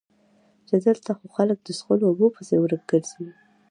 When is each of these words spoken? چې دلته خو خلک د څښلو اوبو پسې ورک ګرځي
چې 0.67 0.75
دلته 0.85 1.11
خو 1.17 1.25
خلک 1.35 1.57
د 1.61 1.69
څښلو 1.77 2.05
اوبو 2.09 2.27
پسې 2.35 2.55
ورک 2.59 2.83
ګرځي 2.91 3.25